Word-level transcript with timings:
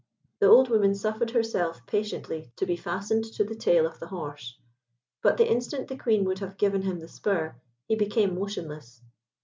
The 0.39 0.47
old 0.47 0.67
woman 0.69 0.95
suffered 0.95 1.29
herself 1.29 1.85
patiently 1.85 2.51
to 2.55 2.65
be 2.65 2.75
fastened 2.75 3.23
to 3.35 3.43
the 3.43 3.53
tail 3.53 3.85
of 3.85 3.99
the 3.99 4.07
horse; 4.07 4.57
but 5.21 5.37
the 5.37 5.47
instant 5.47 5.89
the 5.89 5.95
Queen 5.95 6.23
would 6.25 6.39
have 6.39 6.57
given 6.57 6.81
him 6.81 6.97
the 6.99 7.07
spur, 7.07 7.55
he 7.87 7.93
became 7.95 8.33
motionless. 8.33 9.03